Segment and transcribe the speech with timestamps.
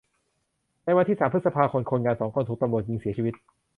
[0.85, 3.33] ในวันที่สามพฤษภาคม คนงานสองคนถูกตำรวจยิงเสียชีวิต